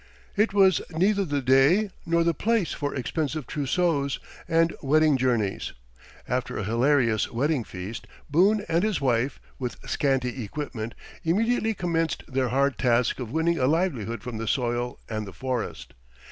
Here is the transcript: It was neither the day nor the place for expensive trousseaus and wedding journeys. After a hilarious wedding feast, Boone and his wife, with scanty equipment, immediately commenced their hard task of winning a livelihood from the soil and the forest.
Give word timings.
It 0.35 0.51
was 0.51 0.81
neither 0.89 1.23
the 1.23 1.43
day 1.43 1.91
nor 2.07 2.23
the 2.23 2.33
place 2.33 2.73
for 2.73 2.95
expensive 2.95 3.45
trousseaus 3.45 4.17
and 4.47 4.73
wedding 4.81 5.15
journeys. 5.15 5.73
After 6.27 6.57
a 6.57 6.63
hilarious 6.63 7.31
wedding 7.31 7.63
feast, 7.63 8.07
Boone 8.27 8.65
and 8.67 8.83
his 8.83 8.99
wife, 8.99 9.39
with 9.59 9.75
scanty 9.87 10.43
equipment, 10.43 10.95
immediately 11.23 11.75
commenced 11.75 12.23
their 12.27 12.49
hard 12.49 12.79
task 12.79 13.19
of 13.19 13.31
winning 13.31 13.59
a 13.59 13.67
livelihood 13.67 14.23
from 14.23 14.37
the 14.39 14.47
soil 14.47 14.97
and 15.07 15.27
the 15.27 15.33
forest. 15.33 15.93